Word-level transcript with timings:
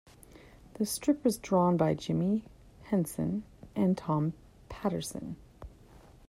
The 0.79 0.85
strip 0.87 1.23
was 1.23 1.37
drawn 1.37 1.77
by 1.77 1.93
Jimmy 1.93 2.43
Hansen 2.85 3.43
and 3.75 3.95
Tom 3.95 4.33
Paterson. 4.67 5.35